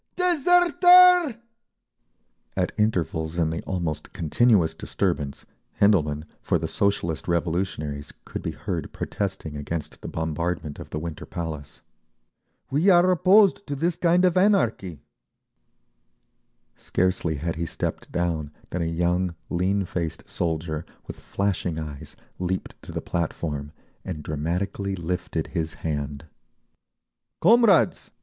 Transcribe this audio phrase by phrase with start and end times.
[0.15, 1.39] "Deserter!"
[2.57, 5.45] At intervals in the almost continuous disturbance
[5.79, 11.27] Hendelman, for the Socialist Revolutionaries, could be heard protesting against the bombardment of the Winter
[11.27, 11.81] Palace….
[12.71, 15.01] "We are opposed to this kind of anarchy…."
[16.75, 22.73] Scarcely had he stepped down than a young, lean faced soldier, with flashing eyes, leaped
[22.81, 23.71] to the platform,
[24.03, 26.25] and dramatically lifted his hand:
[27.39, 28.09] "Comrades!"